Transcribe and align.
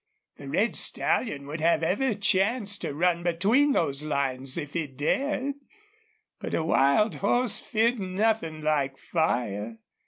The 0.37 0.49
red 0.49 0.75
stallion 0.75 1.45
would 1.45 1.61
have 1.61 1.83
every 1.83 2.15
chance 2.15 2.79
to 2.79 2.95
run 2.95 3.21
between 3.21 3.73
those 3.73 4.01
lines, 4.01 4.57
if 4.57 4.73
he 4.73 4.87
dared. 4.87 5.53
But 6.39 6.55
a 6.55 6.63
wild 6.63 7.17
horse 7.17 7.59
feared 7.59 7.99
nothing 7.99 8.61
like 8.61 8.97
fire. 8.97 9.77